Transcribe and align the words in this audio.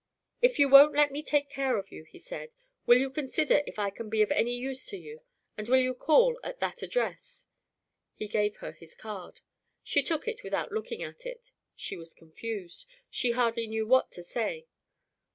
"If 0.41 0.57
you 0.57 0.67
won't 0.67 0.95
let 0.95 1.11
me 1.11 1.21
take 1.21 1.47
care 1.47 1.77
of 1.77 1.91
you," 1.91 2.05
he 2.05 2.17
said, 2.17 2.49
"will 2.87 2.97
you 2.97 3.11
consider 3.11 3.61
if 3.67 3.77
I 3.77 3.91
can 3.91 4.09
be 4.09 4.23
of 4.23 4.31
any 4.31 4.55
use 4.55 4.83
to 4.87 4.97
you, 4.97 5.21
and 5.55 5.69
will 5.69 5.77
you 5.77 5.93
call 5.93 6.39
at 6.43 6.59
that 6.59 6.81
address?" 6.81 7.45
He 8.15 8.27
gave 8.27 8.55
her 8.55 8.71
his 8.71 8.95
card. 8.95 9.41
She 9.83 10.01
took 10.01 10.27
it 10.27 10.41
without 10.43 10.71
looking 10.71 11.03
at 11.03 11.27
it; 11.27 11.51
she 11.75 11.97
was 11.97 12.15
confused; 12.15 12.87
she 13.11 13.33
hardly 13.33 13.67
knew 13.67 13.85
what 13.85 14.09
to 14.13 14.23
say. 14.23 14.65